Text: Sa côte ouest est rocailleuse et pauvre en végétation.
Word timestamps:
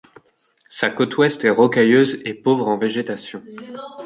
Sa 0.67 0.89
côte 0.89 1.15
ouest 1.19 1.45
est 1.45 1.51
rocailleuse 1.51 2.23
et 2.25 2.33
pauvre 2.33 2.67
en 2.69 2.75
végétation. 2.79 3.43